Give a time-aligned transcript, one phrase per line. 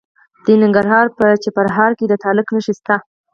[0.45, 2.95] د ننګرهار په چپرهار کې د تالک نښې شته.